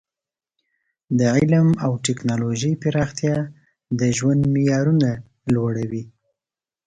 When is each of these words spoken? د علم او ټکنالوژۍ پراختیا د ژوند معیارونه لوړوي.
د 1.19 1.21
علم 1.35 1.67
او 1.85 1.91
ټکنالوژۍ 2.05 2.73
پراختیا 2.83 3.37
د 3.99 4.01
ژوند 4.17 4.41
معیارونه 4.53 5.09
لوړوي. 5.53 6.03